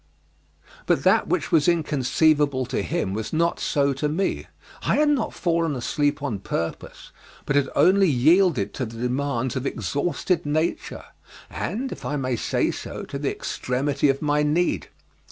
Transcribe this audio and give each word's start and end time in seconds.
But 0.87 1.03
that 1.03 1.27
which 1.27 1.51
was 1.51 1.67
inconceivable 1.67 2.65
to 2.65 2.81
him 2.81 3.13
was 3.13 3.31
not 3.31 3.59
so 3.59 3.93
to 3.93 4.09
me. 4.09 4.47
I 4.81 4.95
had 4.95 5.09
not 5.09 5.31
fallen 5.31 5.75
asleep 5.75 6.23
on 6.23 6.39
purpose, 6.39 7.11
but 7.45 7.55
had 7.55 7.69
only 7.75 8.09
yielded 8.09 8.73
to 8.73 8.85
the 8.87 8.97
demands 8.97 9.55
of 9.55 9.67
exhausted 9.67 10.43
nature, 10.43 11.05
and, 11.51 11.91
if 11.91 12.03
I 12.03 12.15
may 12.15 12.35
say 12.35 12.71
so, 12.71 13.03
to 13.03 13.19
the 13.19 13.29
extremity 13.29 14.09
of 14.09 14.23
my 14.23 14.41
need. 14.41 14.87